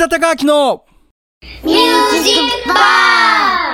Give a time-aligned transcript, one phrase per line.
[0.00, 0.86] 田孝明の
[1.62, 3.70] ミュージックバ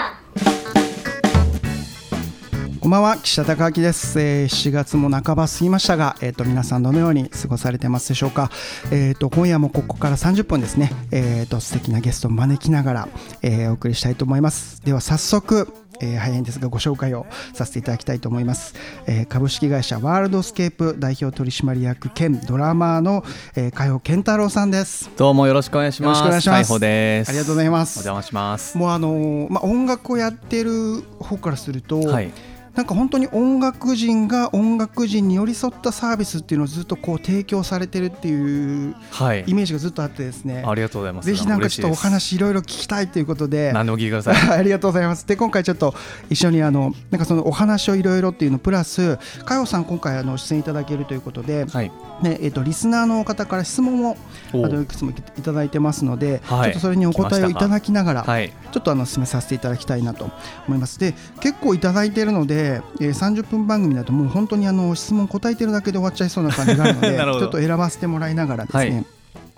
[2.81, 8.51] こんばんは岸田孝明です、えー、7月も半ば過ぎましたが、えー、と皆さんどのように過ごされてますでしょうか、
[8.91, 13.09] えー、と今夜もここから30分ですね、えー、と素敵なゲストを招きながら、
[13.43, 14.85] えー、お送りしたいと思います。
[14.85, 18.75] では早速えー、早いんですがご紹介をさせていただきたいと思います、
[19.07, 23.25] えー、株式会社ワールドスケープ代表取締役兼ドラマーの、
[23.57, 25.11] えー、海保健太郎さんです。
[25.17, 26.19] どうもよろしくお願いします。
[26.19, 26.81] よろしくお願いします。
[26.81, 27.29] です。
[27.29, 27.99] ありがとうございます。
[27.99, 28.77] お邪魔します。
[28.79, 32.33] もうあのーまあ音楽をやってる方からすると、はい
[32.77, 39.45] なんか本当に音楽人が音楽人に寄り添ったサービスっていうのをずっとこう提供されてるっていうはい。
[39.47, 41.27] イメージがずっとあってですね、ありがとうございます。
[41.27, 43.73] ぜひなんかちょっとお話いろいろ聞きたいということで。
[43.73, 45.27] 何でも聞いてください ありがとうございます。
[45.27, 45.95] で今回ちょっと
[46.29, 51.91] 一緒にあのなんかそのお話をいろいろっていうのプラス佳代さん今回あの出演いただけるということで、はい。
[52.23, 54.17] ねえっとリスナーの方から質問を
[54.53, 56.69] あおのいくつもいただいてますので、はい。
[56.69, 58.53] ちょっとそれにお答えをいただきながら、はい。
[58.73, 60.31] ちょっとあの進めさせていただきたいなと
[60.67, 60.99] 思います。
[60.99, 69.07] で結構いただいているので、えー、30分番組だともう本当にあの質問答えてるだけで終わっちゃいそうな感じがあるので ちょっと選ばせてもらいながらですね、はい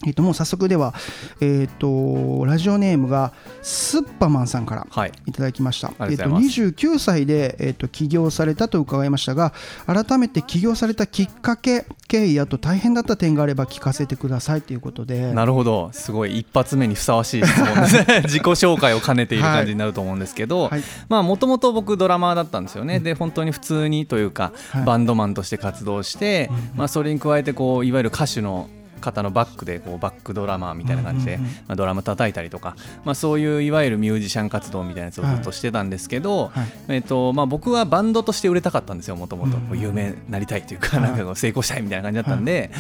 [0.06, 0.94] えっともう早速では、
[1.40, 3.32] えっとラジオネームが
[3.62, 5.12] スッパマンさんからはい。
[5.26, 5.92] いただきました。
[5.98, 9.52] ありがとうございえっと29歳でえっと起業されたと伺いましたが、
[9.86, 15.32] 改めて起業されたきっかけ、経緯あと大変だった点があれば聞かせてくださいということで。
[15.32, 15.90] なるほど。
[15.92, 18.20] すごい一発目にふさわしい質問ですね。
[18.26, 20.70] 自己紹介を兼ねている感じになると思うんですけど、
[21.08, 24.84] もともと僕ドラマーだったんですよね、で本当に普通にというか、はい。
[24.84, 36.68] バンドマンとして活動して、まあ、それに加えてこういわゆる歌手の方のバックでこうバックドラマーみたいな感じで、まあ、ドラム叩いたりとか、まあ、そういういわゆるミュージシャン活動みたいなやつをずっとしてたんですけど、はい。
[36.88, 41.10] えっとまあ、僕はバンドとして売れたかったんですよもともと有名になりたいというか,、はい。
[41.10, 42.70] なんかこう成功したいみたいな感じだったんで、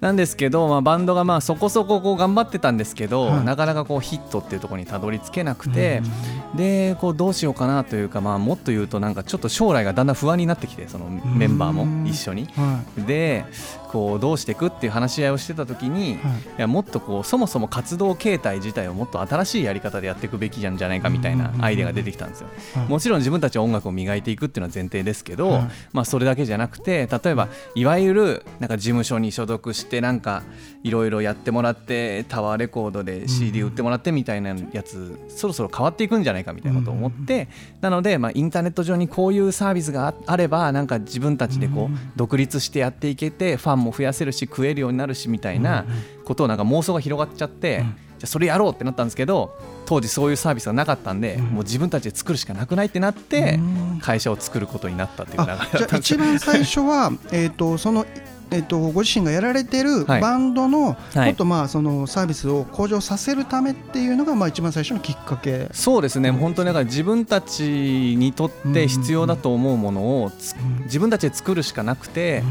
[0.00, 3.44] なんですけど、まあ、バンドがまあそこそここう頑張ってたんですけど、はい。
[3.44, 6.02] なかなかこうヒットっていうところにたどり着けなくて、
[6.56, 12.46] でこうどうしようかなというか、まあ、もっと言うとなんかちょっと将来がだんだん不安になってきてそのメンバーも一緒に。
[12.56, 13.44] はで
[13.90, 16.18] こうどうしていくっていう話し合いをしてた時に、い、
[16.58, 22.48] やもっとこうそもそも活動形態自体をもっと新しいやり方でやっていくべきじゃんじゃないかみたいなアイデアが出てきたんですよ。
[22.74, 22.88] はい。
[22.88, 25.68] もちろん自分たちは音楽を磨いていくっていうのは前提ですけど、はい。
[25.92, 30.44] まあ、それだけじゃなくて例えばいわゆるなんか事務所に所属してなんか
[30.84, 37.48] いろいろやってもらってタワーレコードで CD 売ってもらってみたいなやつ、そろそろ変わっていくんじゃないかみたいなことを思って、
[37.80, 45.84] なので、まあ、インターネット上にこういうサービスがああればなんか自分たちでこう独立してやっていけてファンも増やせるし食えるようになるしみたいな
[46.24, 47.84] ことをなんか妄想が広がっちゃって。
[48.20, 53.58] じゃあそれやろうってなったんですけど当時そういうサービスがなかったんで、もう自分たちで作るしかなくないってなって
[54.02, 56.18] 会社を作ることになったっていう流れだあじゃあったんですよ。
[56.18, 58.04] 一番最初はえっとその
[58.50, 60.20] えっとご自身がやられてるはい。
[60.20, 61.26] バンドのはい。
[61.26, 65.68] もっとまあそのサービスを向上させるためっていうのがまあ一番最初のきっかけ。
[65.72, 72.42] そうですね、本当にだから自分たちにとって必要だと思うものをつ自分たちで作るしかなくて、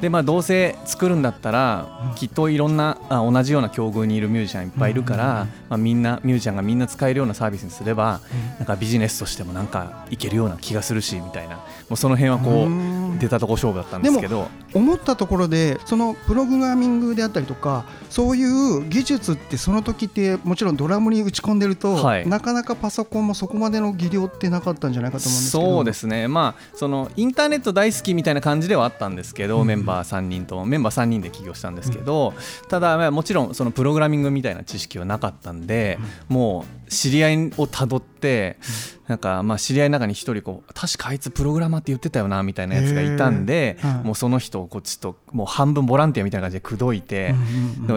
[0.00, 8.20] でまあ、どうせ作るんだったら、きっといろんなあ同じような境遇にいるミュージシャンいっぱいいるから、まあ、みんなミュージシャンがみんな使えるようなサービスにすれば、
[8.58, 11.56] なんかビジネスとしてもなんかいけるような気がするしみたいな。
[11.56, 12.90] もうその辺はこうん。
[12.90, 14.48] う出たとこ勝負だったんですけど。
[14.74, 22.28] 思ったところでそのプログラミングであったりとかそういう技術ってその時ってもちろんドラムに打ち込んでると、はい。
[22.28, 25.64] なかなかパソコンもそこまでの技量ってなかったんじゃないかと思うんですけど。
[25.64, 32.34] そうですね、まあ、そのインターネット大好きみたいな感じではあったんですけど、メンバー3人とメンバー3人で起業したんですけど、
[32.68, 35.98] ただ、まあもちろんそのプログラミングみたいな知識はなかったんで、
[36.28, 38.58] もう知り合いをたどって、
[39.06, 47.34] なんかまあ知り合いの中に一人こう確かあいつプログラマーって言ってたよなみたいなやつがいたんで、もうその人をこうちょっともう半分ボランティアみたいな感じで口説いて、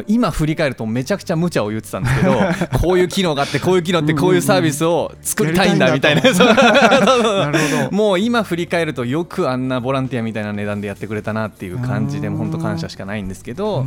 [0.07, 2.40] 今振り返るとめちゃくちゃ無茶を言ってたんですけど
[2.79, 6.22] こういう機能があってこういう機能ってこういうサービスを作りたいんだみたいな。
[7.91, 13.85] もう今振り返るとよくあんなボランティアみたいな値段でやってくれたなっていう感じでうん本当感謝しかないんですけど、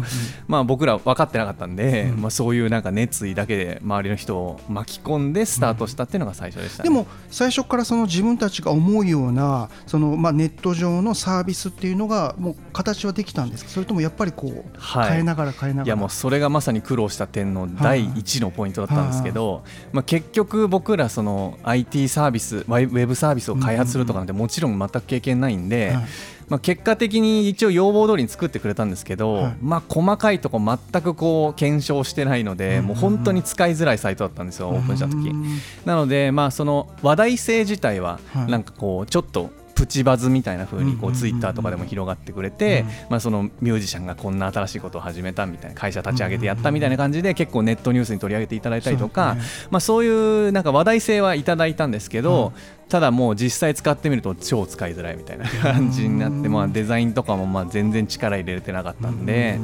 [0.48, 6.88] まあ、僕ら分かってなかったんで、まあ、そういうなんか熱意だけで周りの人を巻き込んでスタートしたっていうのが最初でした、ね。
[6.88, 13.70] でも最初からその自分たちが思うようなそのまあネット上のサービスっていうのがもう形はできたんですか？
[13.70, 15.10] それともやっぱりこうはい。
[15.10, 15.86] 変えながら変えながら？
[15.86, 26.04] いやもうそれがまさに苦労した点の第一のポイントだったんですけど、まあ、結局僕らその IT サービスウェブサービスを開発するとかなんてもちろん全く経験ないんで、はい。
[26.48, 29.56] まあ、結果的に一応要望通りに作ってくれたんですけど、はい。
[29.62, 35.28] まあ、細かいとこ全くこう検証してないので、もう本当に使いづらいサイトだったんですよ、オープンした時。
[35.28, 38.50] うんなので、まあ、その話題性自体ははい。
[38.50, 50.08] なんかこうちょっとプチバズみたいな風にこうツイッターとかでも広がってくれて、まあ、そのミュージシャンがこんな新しいことを始めたみたいな会社立ち上げてやったみたいな感じで結構ネットニュースに取り上げていただいたりとかそうねまあ、そうい
[50.48, 52.52] うなんか話題性はいただいたんですけど、
[52.90, 59.58] ただもう実際使ってみると超使いづらいみたいな感じになって、まあ、デザインとかもまあ全然力入れれてなかったんで、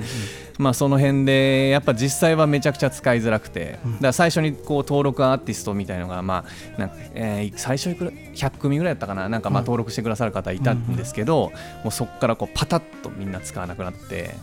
[0.58, 6.44] まあ、その辺でやっぱ実際はめちゃくちゃ使いづらくて、だから最初にこう登録アーティストみたいのが、ま
[6.76, 9.28] あなんかえー最初いくら100組ぐらいだったかな？
[9.28, 11.52] なんかまあ登録してくださる方いたんですけど、
[11.82, 14.34] もうそこからこうパタッとみんな使わなくなって。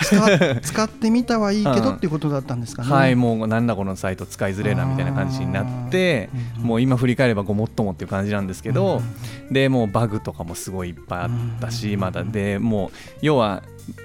[0.00, 2.90] あ 使ってみたはいいけどうんっていうことだったんですかね。
[2.90, 9.02] はい、もうなんだこのサイト使いづれえなみたいな感じになってもう今振り返ればごもっともっていう感じなんですけど、
[9.50, 11.30] でもうバグとかもすごいいっぱいあっ
[11.60, 12.24] たし、まだ。
[12.24, 12.90] でもう
[13.22, 13.62] 要は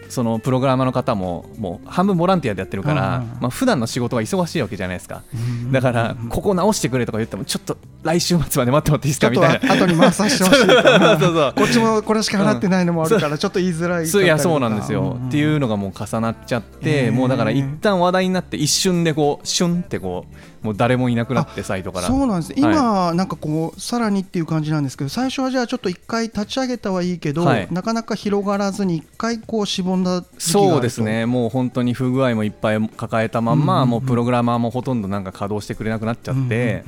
[0.10, 3.38] そのプログラマーの方ももう半分ボランティアでやってるから、うん。
[3.42, 5.24] まあ普段の仕事が忙しいわけじゃないですか。
[5.72, 9.30] だからここ直してくれとか言ってもちょっと来週末まで待ってもらっていいですか？
[9.30, 9.74] みたいな。
[9.74, 10.66] 後に回させてほしい
[11.56, 22.07] こっちもこれしか払ってないのもあるからちょっと言いづらいそういやそうななんですよ、っていうのがもう重なっちゃって、もうだから一旦話題になって一瞬でこうシュンってこうもう誰もいなくなってサイトから。
[22.07, 22.54] そうなんです。
[22.56, 27.68] 今、なんかこうさらにっていう感じなんですけど最初はじゃあちょっと一回立ち上げたはいいけど、はい。
[27.72, 31.25] なかなか広がらずに一回こうしぼんだそうですね。
[31.25, 36.84] もう本当に不具合もいっぱい抱えたまんま、うんうんうんもうプログラマーもほとんどなんか稼働してくれなくなっちゃって、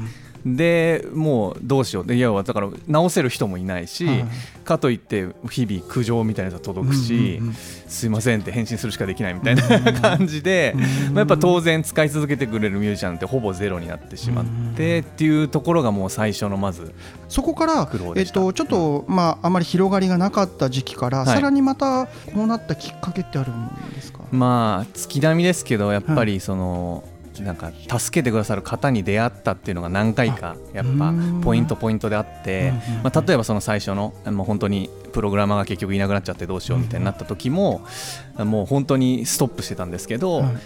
[0.55, 2.05] でもうどうしよう。
[2.05, 4.25] で要はだから直せる人もいないし、はい。
[4.63, 7.53] かといって日々苦情みたいなやつが届くし、うんうんうん。
[7.53, 10.75] すいませんって返信するしかできないみたいな感じで、
[11.11, 14.45] まあ、やっぱ当然使い続けてくれるミュージシャンってほぼゼロになってしまっ
[14.75, 16.93] てっていうところがもう最初のまず
[17.29, 21.27] そこからえっと、ちょっと、まあ、あまり広がりがなかった時期から、はい。
[21.27, 27.03] さらにまたこうなったきっかけってあるんですか、まあ月並みですけどやっぱりその、
[27.43, 31.41] なんか助けてくださる方に出会ったっていうのが何回かやっぱうん。
[31.41, 33.03] ポイントポイントであってうんうんうん。
[33.03, 37.81] まあ、例えばその最初のもう本当にプログラマーが結局いなくなっちゃってどうしようみたいになった時も
[38.37, 40.57] もう本当にストップしてたんですけど、はい。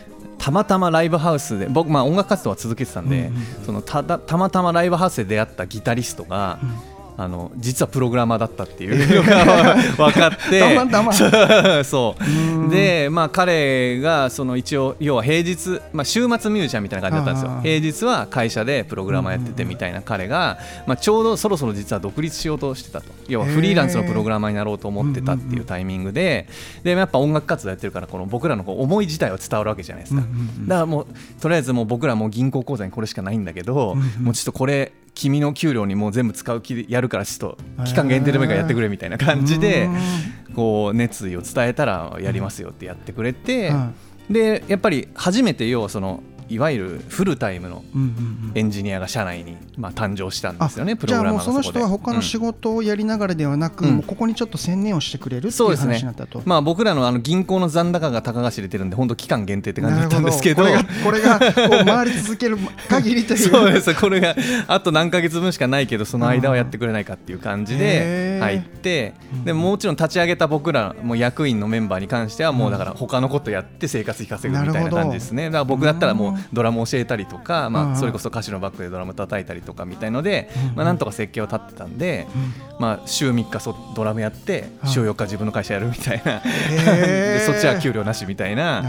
[0.41, 6.59] たまたまライブハウスで僕、まあ、音楽活動は続けてたんで、うんうんそのただたまたまライブハウスで出会ったギタリストが、
[7.23, 10.59] あの実はプログラマーだったっていうのが 分かって。
[11.83, 12.69] そう。
[12.69, 17.59] で、まあ、彼がその一応要は平日、まあ、週末ミュージシャンみたいな感じだったんですよ。
[17.61, 20.57] 平日は会社でプログラマーやっててみたいな彼が、
[20.87, 23.07] まあ、ちょうどそろそろ実は独立しようとしてたと。
[23.27, 26.47] 要はフリーランスのプログラマーになろうと思ってたっていうタイミングで
[26.83, 30.21] でやっぱ音楽活動やってるからこの僕らのこう思い自体は伝わるわけじゃないですか、
[30.67, 31.07] だからもう
[31.41, 34.91] とりあえずもう僕らもう銀行口座にこれしかないんだけど、もうちょっとこれ
[35.21, 39.87] 君の給料にもう全部使う気でやるからちょっと期間限定でもいいからやってくれみたいな感じで
[40.55, 43.91] こう熱意を伝えたらやりますよってやってくれて、は
[44.31, 47.83] でやっぱり初めて要はそのいわゆるフルタイムの
[48.55, 53.95] エンジニアが社内にまあ誕生したんあですよねプじゃあログラマーがもうその人は他の仕うん事をやりながらではなく、うん。
[53.97, 56.41] もうここにちょっと専念をしてくれるっていうそうですね話になったと。
[56.45, 60.63] まあ僕らのあの銀行の残高が高が知れてるんで本当期間限定って感じだったんですけど。
[60.63, 62.57] なるほこれがこれがこう回り続ける
[62.89, 63.39] 限りという。
[63.39, 63.93] そうです。
[63.95, 64.35] これが
[64.67, 69.13] あと何ヶ月分しかないけどその間はやってくれないかっていう感じへでー入って
[69.45, 75.45] でももちろん立ち上げた僕らも役員のメンバーに関してはもうだから他のことやって生活費稼ぐみたいな感じですね。
[75.45, 77.73] だから僕だったらもうドラム教えたりとかうん。
[77.73, 82.27] まあそれこそ歌手のバックでドラム叩いたりとかみたいのでまあなんとか設計を立ってたんで
[82.79, 86.41] まあ週3日そドラムやって週4日自分の会社やるみたいな。
[86.71, 88.83] でそっちは給料なしみたいな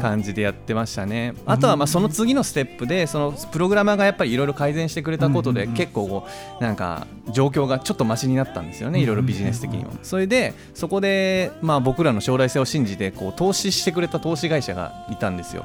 [0.00, 1.34] 感じでやってましたね。
[1.46, 6.26] あとはまあその次のステップでそのプログラマーがやっぱりいろいろ改善してくれたことで結構こ
[6.60, 9.92] うなんか状況がちょっとマシになったんですよねいろいろビジネス的にも。
[10.02, 15.64] それでそこでまあ僕らの将来性を信じてこう投資してくれた投資会社がいたんですよ。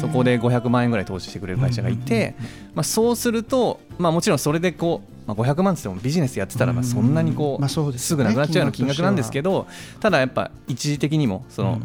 [0.00, 2.34] そこで500万円ぐらい投資してくれる会社がいて、
[2.74, 9.66] まあ、そうすると、まあ、もちろんそれでこう、まあ、500万って言ってもビジネスやってたらまあそんなにこう,、すぐなくなっちゃうような金額なんですけど
[10.00, 11.80] ただやっぱ一時的にもその、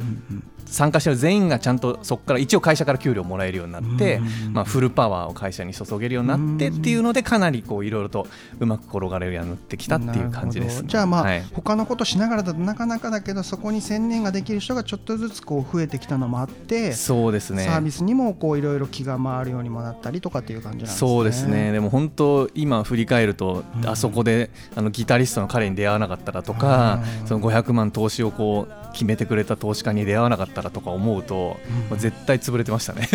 [0.66, 4.20] 参加してる全員がちゃんとそこから一応会社から給料もらえるようになって、
[4.52, 8.28] まあ、フルパワーを会社に注げるようになってっていうのでかなりこういろいろと
[8.60, 10.88] うまく転がれるようになってきたっていう感じです、なるほど。
[10.88, 11.44] じゃあまあ、はい。
[11.54, 17.66] 他のことしながらだとなかなかだけどそこに専念ができる人がちょっとずつこう増えてきたのもあって、そうですね。
[17.66, 20.98] サービスにもこういろいろ気が回るようにもなったりとかっていう感じなんですね。
[20.98, 21.72] そうですね。
[21.72, 27.28] でも本当今振り返ると、あそこであのギタリストの彼に出会わなかったらとか、うん。
[27.28, 31.58] その500万投資をこう決めてくれた投資家に出会わなかったらとか思うと、
[31.90, 33.10] まあ絶対潰れてましたね。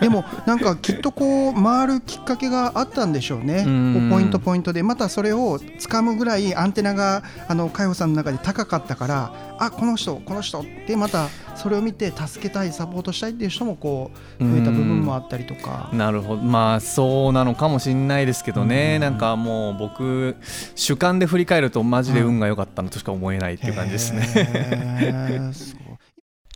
[0.00, 3.62] でもなんかきっとこう回るきっかけがあったんでしょうね。
[4.10, 4.82] ポイントポイントで。
[4.82, 15.88] またそれを掴むぐらいアンテナがあの海保さんの中で高かったからあこの人この人ってまたそれを見て助けたいサポートしたいっていう人もこう増えた部分もあったりとか。
[15.92, 16.42] なるほど。
[16.42, 19.00] まあそうなのかもしれないですけどね、うん。
[19.02, 20.36] なんかもう僕
[20.74, 25.98] 主観で振り返るとマジで運が良かったのとしか思えないっていう感じですね、へーすごい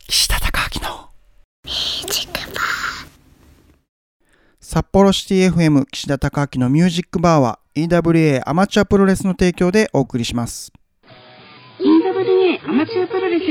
[0.09, 1.11] 岸田隆明の
[4.61, 10.73] 札幌シティ FM 岸田隆明のミュージックバーは EWA アマチュアプロレスの提供でお送りします。
[11.81, 13.43] EWA アマチュアプロレス。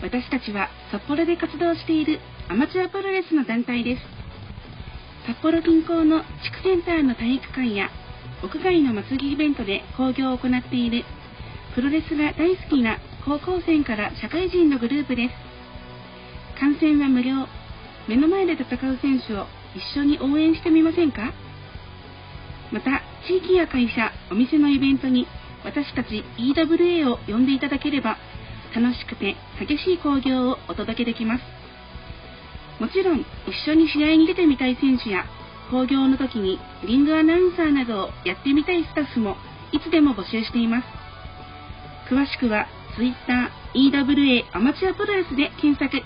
[0.00, 4.02] 私たちは札幌で活動しているアマチュアプロレスの団体です。
[5.26, 6.24] 札幌近郊の地
[6.62, 7.90] 区センターの体育館や
[8.44, 11.04] 屋外の祭りイベントで興行を行っている
[11.78, 15.34] プロレスが大好きな高校生から社会人のグループです。
[16.58, 17.46] 観戦は無料
[18.08, 21.32] 目の前で戦う選手を一緒に応援してみませんか？
[22.72, 25.28] また地域や会社お店のイベントに
[25.64, 28.16] 私たち EWA を呼んでいただければ
[28.74, 31.44] 楽しくて激しい興行をお届けできます。
[32.82, 35.26] もちろん一緒に試合に出てみたい選手や
[35.70, 39.36] 興行の時にリングアナウンサーなどをやってみたいスタッフも
[39.70, 40.97] いつでも募集しています。
[42.10, 46.02] 詳しくは Twitter EWA アマチュアプロレスで検索。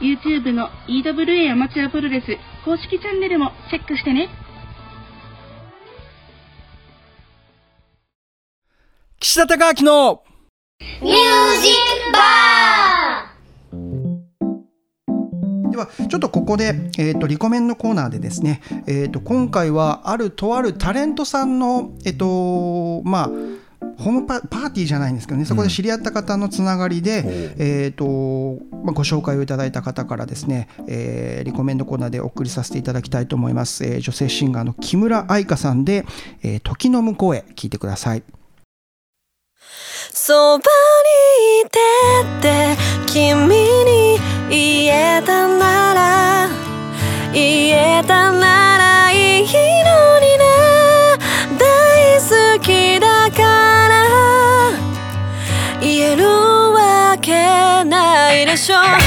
[0.00, 2.24] YouTube の EWA アマチュアプロレス
[2.64, 4.28] 公式チャンネルもチェックしてね。
[9.20, 10.22] 岸田隆明の
[11.00, 11.72] ミュージッ
[12.06, 13.32] クバ
[15.70, 23.30] ではちょっとここで、えー、とリコメンのコーナーでですね、えー、と今回はあるとあるタレントさんのえっ、とまあ
[24.02, 25.44] ホームパパーティーじゃないんですけどね。
[25.44, 27.22] そこで知り合った方のつながりで、
[27.58, 36.04] えーとまあ、ご紹介をいただいた方からですね、えーリコメンドコーナーでお送りさせていただきたいと思います、えー女性シンガーの木村愛香さんで
[36.42, 38.22] 「えー時の向こうへ」聞いてください。
[40.12, 40.62] そばに
[41.62, 41.78] いて
[42.38, 44.18] って君に
[44.50, 46.48] 言えたなら
[47.32, 49.46] 言えたならいい
[57.84, 59.01] ないでしょう。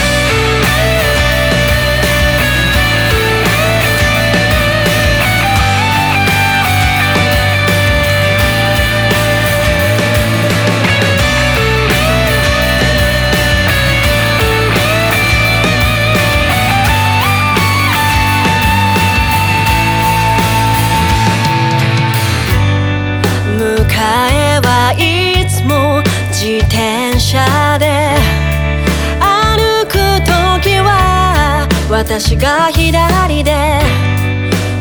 [32.36, 33.80] 私が左で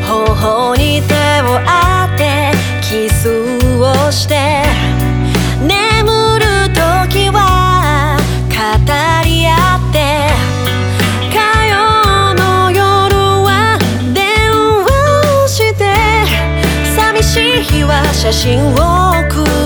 [0.07, 2.51] 頬に手を当て
[2.83, 3.29] キス
[3.79, 4.65] をして
[5.61, 5.71] 眠
[6.41, 6.45] る
[6.75, 8.19] 時は
[8.49, 8.55] 語
[9.25, 9.97] り合って
[11.31, 11.37] 火
[11.69, 12.83] 曜の夜
[13.45, 13.79] は
[14.13, 15.85] 電話をして
[16.97, 18.73] 寂しい日は写真を
[19.31, 19.64] 送っ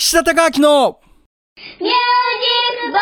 [0.00, 0.98] 岸田隆明の
[1.78, 3.00] ミュージックバ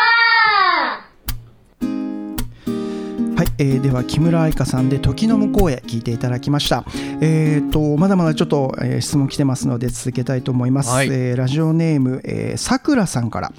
[3.36, 6.84] はい、えーでは木村愛香さんで時の向こうへ聞いていただきました。
[7.20, 10.90] えっ、とまだまだちょっと、えー質問来てますので続けたいと思います。
[10.90, 13.52] はいえーラジオネーム、えーさくらさんから、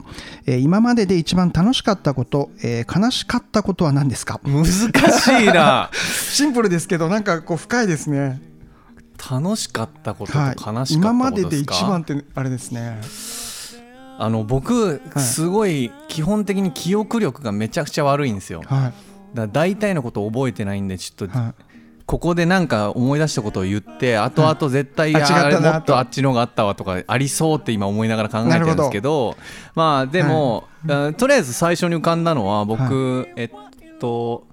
[0.46, 4.42] えー今までで一番楽しかったこと、えー悲しかったことは何ですか？
[4.44, 8.42] 難しいな シンプルですけどなんかこう深いですね。
[9.32, 13.00] 楽しかったことと悲はいしかったことですか、今までで一番ってあれですね。
[14.18, 15.20] あの僕はい。
[15.20, 18.62] すごい基本的に記憶力がめちゃくちゃ悪いんですよ。
[18.66, 19.38] はい。
[19.38, 21.54] ら大体のことを覚えてないんでちょっとはい。
[22.10, 29.38] ここでなんか思い出したことを言って後々絶対、あれもっとあっちのがあったわとかありそうって今思いながら考えてるんですけど
[29.76, 33.52] まあでも、あとりあえず最初に浮かんだのは僕、えっ
[34.00, 34.48] と、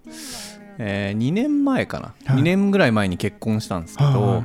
[0.79, 2.41] え2年前かな、はい。
[2.41, 4.43] 2年ぐらい前に結婚したんですけど、はい。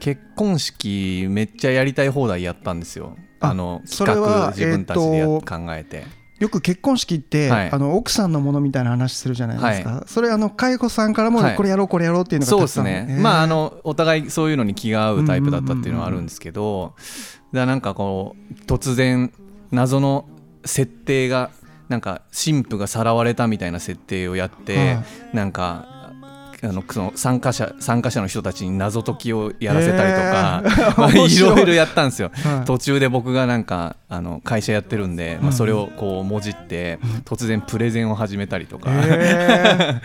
[0.00, 3.16] 結婚式めっちゃやりたい放題やったんですよ。
[3.40, 6.22] ああのそれは企画自分たちでえ考えて。
[6.42, 9.90] よく結婚式って、はいあの奥さんのものみたいな話するじゃないですか。
[9.90, 19.32] はそれあの佳子さんからも、はいこれやろうこれやろうっていうのがそうですね、えーまああのお互いそういうのに気が合うタイプだったっていうのはあるんですけど、だからなんかこう突然
[19.70, 20.28] 謎の
[20.64, 21.50] 設定が
[21.88, 26.01] なんか神父がさらわれたみたいな設定をやって、はなんか
[26.64, 30.94] あのその参加者参加者の人たちに謎解きをやらせたりとか、へー。
[31.00, 31.38] まあい。
[31.38, 32.30] ろいろやったんですよ。
[32.32, 32.64] はい。
[32.64, 40.00] 途中で僕がなんかあの会社やってるんで、まあ、それをこうもじって突然プレゼンを始めたりとか、へ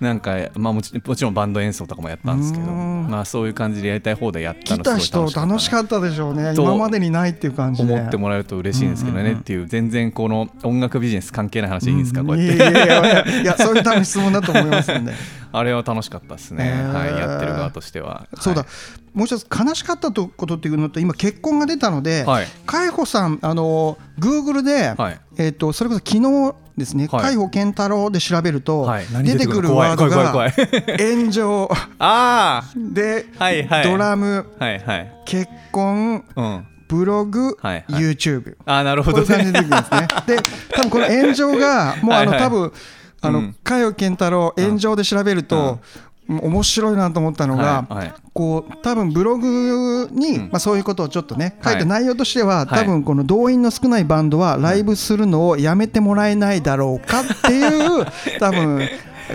[0.00, 3.08] なんか、まあ、もちもちろんバンド演奏とかもやったんですけど、うん。
[3.08, 6.12] まあ、そういう感じでやりたい放題やったのすごい楽しかったで。
[6.12, 6.54] しょうね。
[6.54, 7.92] と今までにないっていう感じで。
[7.92, 9.40] 思ってもらえると嬉しいんですけどね、うんうんうん。
[9.40, 12.26] っていう全然この音楽ビジネス関係ない話でいいんですか、うん。
[12.26, 12.56] こうやって。
[12.56, 15.12] いやいやいやいやそういうための質問だと思いますんで
[15.52, 16.92] あれは楽しかったですね、へー。
[16.92, 18.26] はい、やってる側としては。
[18.40, 19.18] そうだ、はい。
[19.18, 22.46] もう一つ悲しかったとことっていうのと今結婚が出たので、はい。
[22.66, 25.20] 海保さんあのグーグルで、はい。
[25.38, 27.34] えっ、とそれこそ昨日ですね、はい。
[27.34, 28.90] 海保健太郎で調べると、
[29.22, 30.50] 出てくるワードが
[30.98, 31.70] 炎上。
[31.98, 33.84] あで、はいはい。
[33.84, 34.46] ドラム。
[34.58, 35.12] あはいはい。
[35.26, 36.24] 結婚。
[36.34, 36.66] うん。
[36.92, 38.02] ブログ、はいはい。
[38.02, 39.26] YouTube あーなるほどね。
[40.26, 40.36] で、
[40.74, 42.72] 多分この炎上が、 もうあの、はいはい多分
[43.22, 45.78] あのうん、佳代健太郎、炎上で調べると、
[46.28, 48.14] 面白いなと思ったのが、はいはい。
[48.32, 50.42] こう多分ブログに、うん。
[50.44, 51.74] まあ、そういうことをちょっとね書い。
[51.74, 52.66] はいた内容としては、はい。
[52.68, 58.06] 多分この動員の少ないバンドはライブするのをやめてもらえないだろうかっていう
[58.38, 58.88] 多分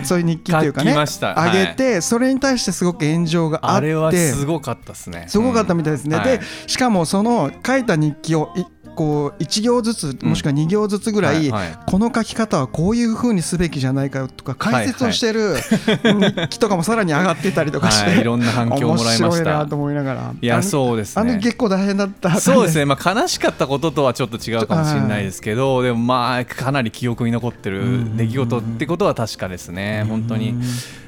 [0.04, 1.34] そういう日記っていうかね書きました。
[1.34, 1.58] はい。
[1.58, 5.24] 上げてそれに対してすごく炎上があってあれはすごかったですね。
[5.28, 6.22] すごかったみたいですね、うん。
[6.22, 8.64] でしかもその書いた日記をい
[8.98, 11.52] こう1行ずつもしくは2行ずつぐらい、
[11.86, 19.26] この書き方はこういうふうにすべきじゃないかとか解説をしてる日記とかもさらに上がってたりとかして、はいいろんな反響をもらいました。
[19.26, 20.34] 面白いなと思いながら。
[20.40, 21.30] いやそうですね。
[21.30, 22.40] あの結構大変だった。
[22.40, 30.56] そうですね、まあ、悲しかったこととはちょっと違うかもしれないですけど、でもまあかなり記憶に残ってる出来事ってことは確かですね、本当に。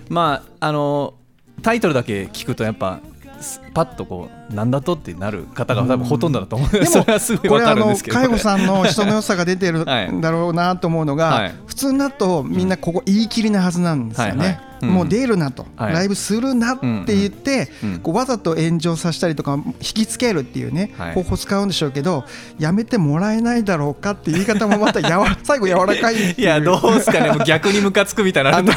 [0.09, 1.15] まああの
[1.63, 3.01] タイトルだけ聞くとやっぱ
[3.41, 8.17] すパッとこうなんだとってなる方が多分ほとんどだと思う、で そもれはすごいこれあのわかるんですけど。
[8.17, 11.55] 介護さんの人の良さが出てるはいんだろうなと思うのが、はい。
[11.67, 14.61] 普通だとみんなここ言い切りなはずなんですよね、はいはい。
[14.83, 14.89] うん。
[14.91, 15.93] もう出るなと、はい。
[15.93, 21.15] ライブするなって言って、うんうんこうわざと炎上させたりとか引きつけるっていうね、はい。
[21.15, 22.25] 方法使うんでしょうけど
[22.59, 27.33] やめてもらえないだろうかって言い方もまたやわ 最後柔らかいいやどうですかね。
[27.45, 28.69] 逆にムカつくみたいな それ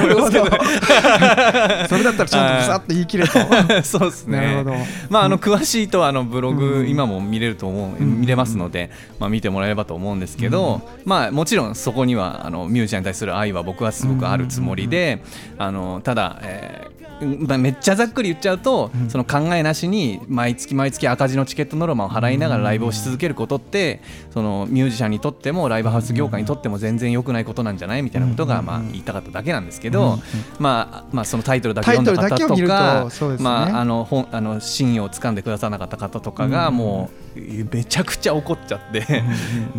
[2.03, 3.39] だったらちゃんとブサッと言い切れと。
[3.83, 4.37] そうですね。
[4.37, 4.75] なるほど。
[5.09, 15.23] まああの詳しいとあのブログ、うん今も見れると思う、ん見れますので、まあ見てもらえればと思うんですけど、まあもちろんそこにはあのミュージシャンに対する愛は僕はすごくあるつもりで、
[15.57, 16.92] あのただ、えー
[17.25, 30.19] まあめっちゃざっくり言っちゃうと、その考えなしに毎月毎月赤字のチケットノルマを払いながらライブをし続けることってそのミュージシャンにとってもライブハウス業界にとっても全然良くないことなんじゃないみたいなことがまあ言いたかっただけなんですけど、
[30.57, 35.33] まあまあそのタイトルだけ読んだ方とかねまああの本あの真意を掴ん。
[35.35, 39.23] でくださらなかった方とかがもうめちゃくちゃ怒っちゃって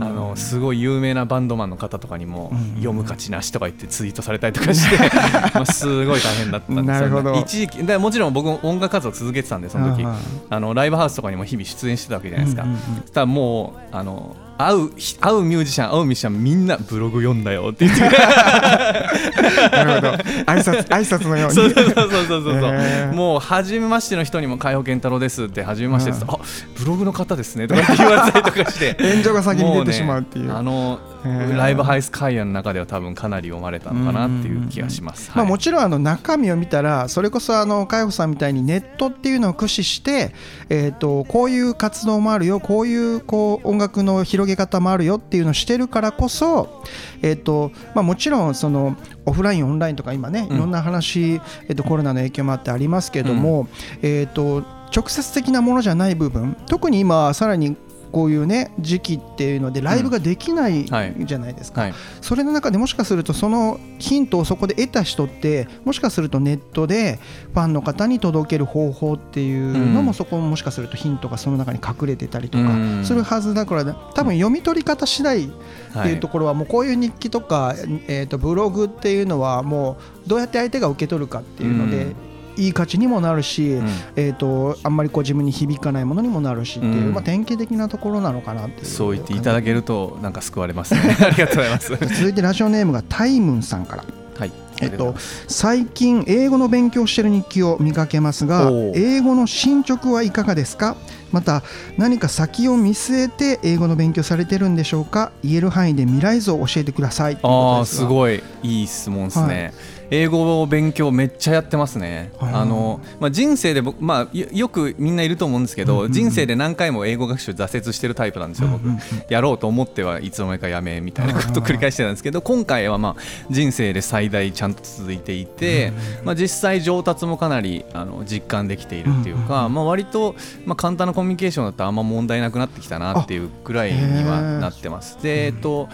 [0.01, 4.97] あのすごい有名なバンドマンの方とかにも読む価値なしとか言ってツイートされたりとかして
[5.55, 7.41] まあすごい大変だったんですよなるほど。
[7.41, 10.05] 一時期でもちろん僕も音楽活動続けてたんでその時。
[10.05, 10.17] あは
[10.51, 12.67] あのライブハウスとかにも日々出演してたわけじゃないですか。
[13.13, 18.03] たらもうあの会うひ会うミュージシャン会うミュージシャンみんなブログ読んだよって言って
[19.71, 20.09] なるほど。
[20.13, 21.55] 挨拶挨拶のように。
[21.55, 23.13] そうそうそうそうそうそう、へー。
[23.13, 26.39] もう初めましての人にも海保健太郎ですって初めましてです、あ
[26.79, 28.97] ブログの方ですねとか言われたりとかして。
[29.03, 30.45] 炎上が先に出てしまうっていう。
[30.47, 35.31] もねあのーライブハウス会話の中では多分かなり読まれたのかなっていう気がします。
[35.31, 35.49] まあ、はい。
[35.49, 40.35] もちろんあの中身を見たらそれこそあの海保さんみたいにネットっていうのを駆使して、
[40.69, 46.83] えー、とこういう活動もあるよこういうこう音楽の広げ方もあるよっていうのをしてるからこそ、
[47.23, 53.69] えーとまあ、もちろんそのオフラインオンラインとか今ねいろんな話、えー、とコロナの影響もあってありますけども、
[54.03, 57.77] えー、と直接的なものじゃない部分特に今さらに
[58.15, 61.17] こういうね時期っていうのでライブができないはい。
[61.19, 61.95] じゃないですか、はい。
[62.21, 67.19] それの中でもしかするとそのヒントをそこで得た人ってもしかするとネットで
[67.53, 70.15] ファンの方に届ける方法っていうのもうん。
[70.15, 73.05] そこももしかするとヒントがその中に隠れてたりとかうん。
[73.05, 75.49] するはずだから多分読み取り方次第っ
[75.93, 77.75] ていうところはもうこういう日記とか
[78.07, 83.89] えーとブログっていうのはもうどうやって相手が受け取るかっていうのでうんいい価値にもなるしうん。
[84.17, 87.13] えーとあんまりこう自分に響かないものにもなるしっていううん。
[87.15, 91.01] まあ典型的なところなのかなっていうそう言っていただけるとなんか救われますね。
[91.21, 91.91] ありがとうございます。
[91.91, 94.05] 続いてラジオネームがタイムンさんから。
[94.39, 94.53] はい。
[94.81, 95.15] えっと、
[95.47, 100.97] 最近英語の勉強をしている日記を見かけますが英語の進捗はいかがですか？
[101.31, 101.63] また
[101.97, 105.31] 何か先を見据えて英語の勉強されてるんでしょうか？
[105.45, 108.43] 言える範囲で未来図を教えてくださいああすいごい。
[108.65, 109.73] いい質問ですね、
[110.15, 112.55] 英語を勉強めっちゃやってますね、はい。
[112.55, 116.13] あのまあ、人生で僕、まあ、よよくみんないると思うんですけど、うんうんうん。
[116.13, 119.01] 人生で何回も英語学習挫折してるタイプなんですよ、僕、うんうんうん。
[119.29, 125.93] やろうと思ってはいつの間にかやめみたいなことを繰り返してたんですけど今回はまあ人生で最大ちゃんと続いていて、
[126.25, 135.19] まあ、実際上達もかなりあの実感できているっていうか、まあ、割と、まあ、簡単なコミュニケーションだったらあんま問題なくなってきたなっていうくらいにはなってます。
[135.23, 135.89] でえっと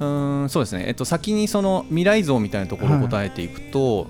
[0.00, 0.06] う
[0.44, 4.08] んそうですね、えっと、先にその未来像みたいなところを答えていくと、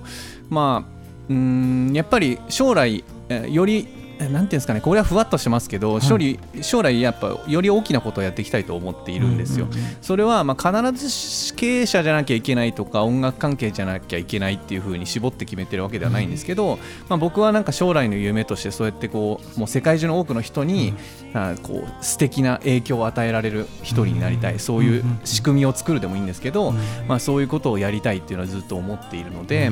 [0.49, 3.87] まあうんやっぱり将来えーより
[4.27, 9.67] なんていうんですかねこれはふわっとしてますけど、将来将来やっぱより大きなことをやっていきたいと思っているんですよ。
[10.01, 16.79] それはまあ必ずし経営者じゃなきゃいけないとか音楽関係じゃなきゃいけないっていう風に絞って決めてるわけではないんですけど、
[17.09, 20.93] まあ、僕はなんか将来の夢としてそうやってこうもう世界中の多くの人に、
[21.33, 26.73] あこう素敵な影響を与えられる一人になりたい、そういう仕組みを作るでもいいんですけど、
[27.07, 29.71] まあ、そういうことをやりたいっていうのはずっと思っているので、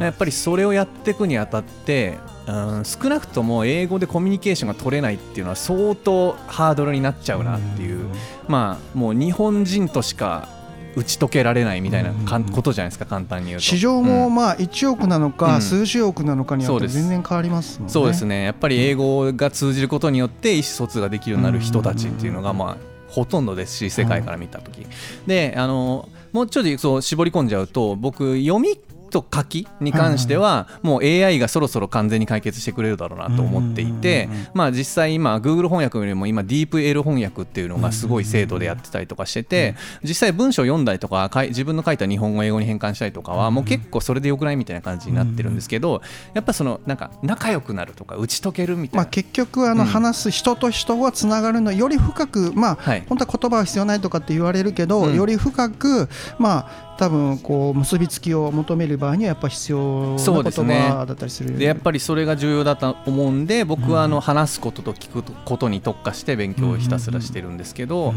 [0.00, 8.06] やっぱりそれをやっていくにあたってうん少なくとも英語でコミュニケーションが取れないっていうのは相当ハードルになっちゃうなっていう、
[8.48, 10.48] まあもう日本人としか
[10.96, 13.64] 打ち解けられないみたいなかんことじゃないですか簡単に言うと。
[13.64, 14.34] 市場もうん。
[14.34, 15.32] まあ1億なのうん。
[15.32, 17.92] か数十億なのかによって全然変わりますもんね。
[17.92, 18.44] そうですね。
[18.44, 22.76] やっぱり英語が通じることによって意思疎通ができるようになる人たちっていうのがまあ
[23.08, 24.86] ほとんどですし世界から見た時。
[25.26, 28.78] であのもうちょっとそう絞り込んじゃうと僕読み
[29.08, 46.02] と書きに関してはもう AI がそろそろ完全に解決してくれるだろうなと思っていてまあ実際今 Google 翻訳よりも今 DeepL 翻訳っていうのがすごい精度でやってたりとかしてて実際文章を読んだりとか自分の書いた日本語を英語に変換したりとかはもう結構それでよくないみたいな感じになってるんですけど
[46.34, 49.04] やっぱそのなんか仲良くなるとか打ち解けるみたいな。
[49.04, 49.88] まあ、結局あのうん。
[49.88, 53.04] 話す人と人がつながるのより深く、まあはい。
[53.08, 55.16] 本当は言葉は必要ないとかって言われるけど、うん。
[55.16, 61.56] より深く、まあ、多分こう結びつきを求める場合にはやっぱ必要な言葉だったりする。
[61.56, 68.12] でやっぱりそれが重要だと思うんで僕はあの話すことと聞くことに特化して勉強をひたすらしてるんですけど、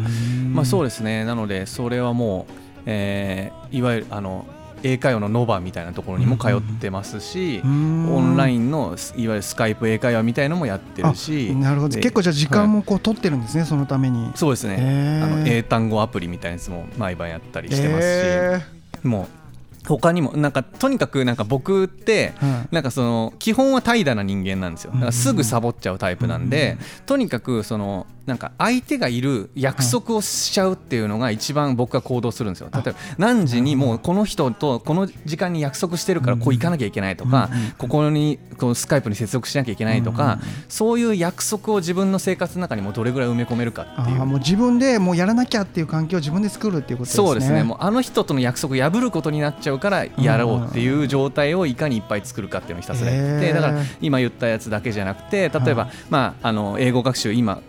[0.52, 1.26] まあそうですね。
[1.26, 2.54] なのでそれはもう、
[2.88, 4.46] えーいわゆるあの
[4.84, 11.96] 英会話のノバみたいなところにも通ってますし、オンランインのいわゆるスカイプ英会話みたいのもやってるしなるほど。
[11.96, 14.32] で結構じゃあ時間もこう取ってるんですね、そのために。
[14.36, 18.62] そうですね、あの英単語アプリみたいなやつも毎晩やったりしてますし、え
[19.04, 19.42] もう
[19.88, 22.76] 他にもなんかとにかくなんか僕って、はい。
[22.76, 24.92] なんかその基本は怠惰な人間なんですよ。
[24.94, 32.70] だからすぐサボっちゃうタイプなんで、とにかくそのなんか相手がいる約束をしちゃうっていうのが一番僕は行動するんですよ。
[32.72, 44.26] 例えば何時にもうこの人とこの時間に約束してるからこう行かなきゃいけないとか、ここにこのスカイプに接続しなきゃいけないとか、そういう約束を自分の生活の中にもどれぐらい埋め込めるかっていう。
[44.26, 47.26] もう自分でもうやらなきゃっていう環境を自分で作るっていうことですね。
[47.26, 47.64] そうですね。
[47.64, 55.92] もうあの人との約束を破ることになっちゃうからやろうっていう状態をいかにいっぱい作るかっていうのをひたすらやってだから今言ったやつだけじゃなくて例えば、はい。
[56.10, 57.62] まあ、あの英語学習今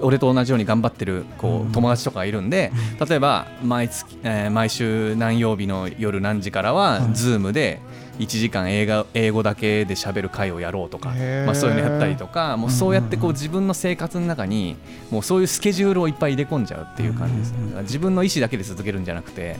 [0.00, 2.72] 俺と同じように頑張ってるこう友達とかがいるんで
[3.08, 7.80] 例えば毎月、えー毎週何曜日の夜何時からは Zoom で
[8.18, 11.10] 1時間英語英語だけで喋る会をやろうとか、
[11.44, 14.76] まあ、そういうのやったりとかもうそうやってこう自分の生活の中に
[15.10, 17.82] もうそういうスケジュールをいっぱい入れ込んじゃうっていう感じですね。
[17.82, 19.56] 自分の意思だけで続けるんじゃなくて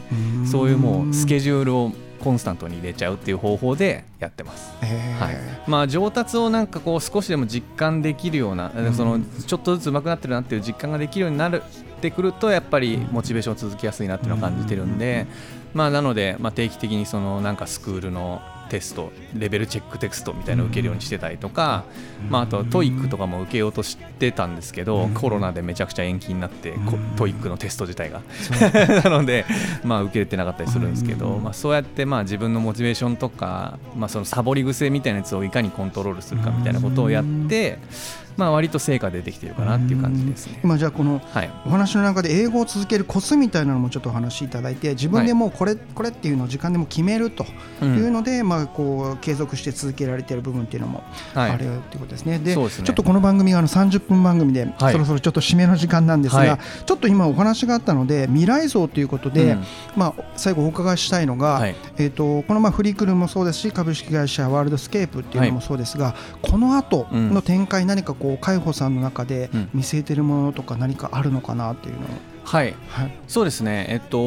[0.51, 4.73] そういうもうスケジュールをコンスタントに入れちゃうっていう方法でやってます。
[4.81, 5.37] はい。
[5.67, 15.27] まあ、上達をなんかこう少しでも実感できるような、そのちょっとずつ上手くなってるなっていう実感ができるようになるっってくるとやっぱりモチベーション続きやすいなっていうのを感じてるんで、
[15.77, 21.85] まあ、なので、まあ、定期的にそのなんかスクールのテストレベルチェックテストみたいなのを受けるようにしてたりとか、
[22.31, 28.23] まあ、あと TOEICとかも受けようとしてたんですけどコロナでめちゃくちゃ延期になってこ TOEICのテスト自体が。
[29.05, 29.45] なので、
[29.85, 37.79] まあ、受けれてなかったりするんですけど、まあ、そうやってまあ自分のモチベーションとか、まあ、そのサボり癖みたいなやつをいかにコントロールするかみたいなことをやって、
[38.37, 40.61] まあ、割と成果出てきてるかなっていう感じですね。
[40.63, 41.51] 今じゃあこのはい。
[41.67, 47.45] お話の中で英語を続けるコツみたいなのもちょっとお話しいただいて自分でもうこれ,、これっていうのを時間でも決めると
[47.83, 51.03] いうので、まあ、こう継続して続けられている部分っていうのも
[51.35, 51.51] はい。
[51.51, 52.39] あるよっていうことですね。
[52.39, 54.93] でちょっとこの番組があの30分番組で、はい。
[54.93, 56.59] そろそろちょっと締めの時間なんですが、はい。
[56.85, 59.65] ちょっと今お話があったので未来像ということで、うん。
[59.97, 61.77] まあ、最後お伺いしたいのが、はい。
[61.97, 69.71] えー、とこのまあフリークルもそうですし株式会社ワールドスケープっていうのもそうですが、この後の展開、何かこう海保さんの中でうん。
[69.75, 72.03] 見据えているものとか何かあるのかなっていうのを、
[72.45, 72.75] はい。
[72.89, 74.19] はい、そうですね、えっと、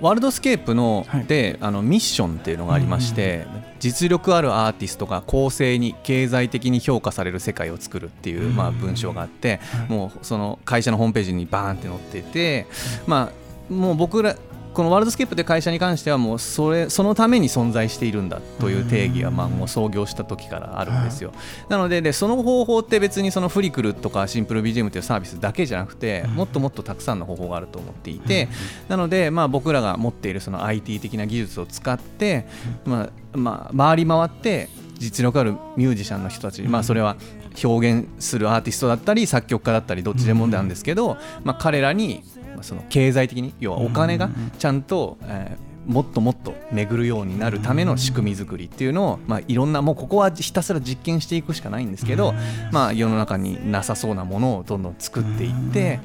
[0.00, 1.24] ワールドスケープの、はい。
[1.26, 3.46] であのミッションっていうのがありまして、
[3.80, 12.66] 実力あるアーティストが公正に経済的に評価される世界を作るっていう、まあ、文章があって、もうその会社のホームページにバーンって載ってて、
[13.06, 13.30] ま
[13.70, 14.36] あ、もう僕ら
[14.72, 21.32] このワールドスケープという会社に関してはもうそれそのために存在しているんだという定義はまあもう創業した時からあるんですよ。
[21.68, 28.48] なのででその方法って別にそのフリクルとかシンプル BGM というサービスだけじゃなくてもっともっとたくさんの方法があると思っていて
[28.88, 32.46] なのでまあ僕らが持っているその IT 的な技術を使って
[32.84, 37.16] まあまあ回り回って実力あるミュージシャンの人たちまあそれは
[37.62, 52.34] 表現するアーティストだったり作曲家だったりどっちでもなんですけどまあ彼らにまあその経済的に要はお金がちゃんとえーもっともっと巡るようになるための仕組み作りっていうのを、まあ、いろんなもうここはひたすら実験していくしかないんですけど、
[52.70, 56.00] まあ、世の中になさそうなものをどんどん作っていって、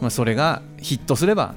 [0.00, 1.54] まあ、それがヒットすれば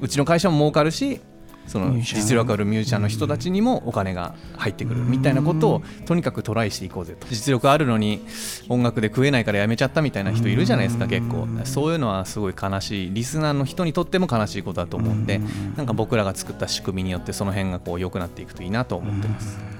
[0.00, 1.20] うちの会社も儲かるし
[1.66, 7.26] その実力あるミュージシャンの人たちにもお金が入ってくるみたいなことをとにかくトライしていこうぜと。
[7.28, 8.20] 実力あるのに
[8.68, 11.46] 音楽で食えないからやめちゃったみたいな人いるじゃないですか結構。
[11.64, 13.14] そういうのはすごい悲しい。
[13.14, 15.26] リスナーの人にとっても悲しいことだと思うん。
[15.26, 15.40] で
[15.76, 19.75] なんか僕らが作った仕組みによってその辺がこう良くなっていくといいなと思ってます。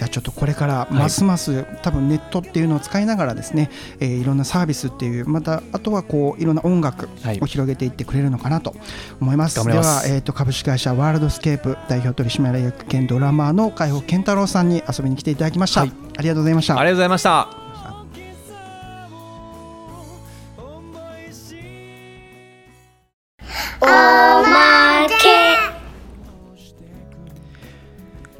[0.00, 7.40] じゃあちょっとこれからますます、多分ネットっていうのを使いながらですね、えーいろんなサービスっていうまたあとはこういろんな音楽はい。
[7.42, 8.74] を広げていってくれるのかなと
[9.20, 10.04] 思います、頑張ります。
[10.06, 15.92] では、えー、と株式会社ワールドスケープ代表取締役兼ドラマーの海保健太郎さんに遊びに来ていただきました、はい。
[16.16, 16.78] ありがとうございました。
[16.78, 17.48] ありがとうございました。
[23.82, 25.70] おまけ。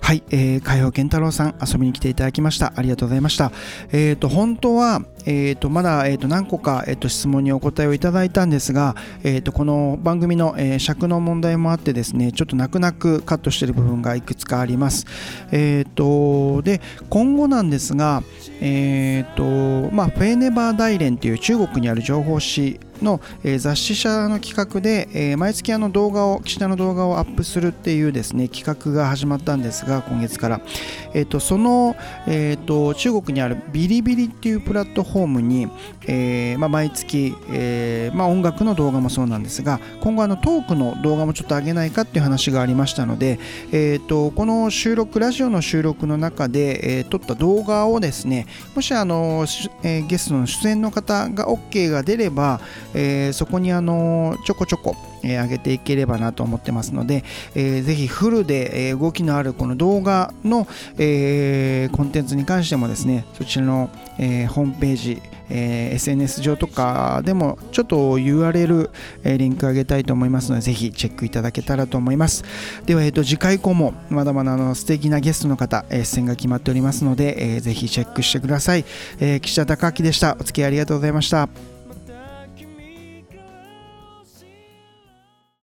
[0.00, 2.72] はい、えー、海保健太郎さん遊びに来ていただきました。
[2.76, 3.52] ありがとうございました。
[3.92, 15.06] えっ、と本当はえー、とまだ、えー、と何個か、えー、と質問にお答えをいただいたんですが、えー、とこの番組の、えー尺の問題もあってですねちょっと泣く泣くカットしている部分がいくつかあります。
[15.52, 18.22] えー、とで今後なんですが、
[18.60, 30.60] えーとまあ、フェーネバー大連という中国にある情報誌の、えー雑誌社の企画で、えー毎月あの動画を岸田の動画をアップするっていうですね企画が始まったんですが今月から、
[31.12, 31.94] えー、とその、
[32.26, 35.68] えー、と中国にあるビリビリっていうプラットフォホームに、
[36.06, 43.38] えーまあ、毎月、えーまあ、音楽の動画もそうなんですが今後あのトークの動画もちょっと上げないかっていう話がありましたので、
[43.72, 49.44] えー、とこの収録ラジオの収録の中で、えー撮った動画をですねもしあの、
[49.82, 52.60] えゲストの出演の方が OK が出れば、
[52.94, 60.66] えそこにあのちょこちょこ、えー上げていければなと思ってますので、えーぜひフルで、えー動きのあるこの動画の、
[60.98, 68.90] えーコンテンツに関してもですねそちらの、えーホームページえー SNS 上とかでもちょっと URL、
[69.24, 72.44] えーリンク上げたいと思いますのでぜひチェックいただけたらと思います。
[72.86, 78.84] では、えー、と次回以降もまだまだあの素敵なゲストの方、えー出演が決まっておりますので、えーぜひチェックしてください、
[79.18, 80.36] えー岸田隆明でした。
[80.40, 81.69] お付き合いありがとうございました。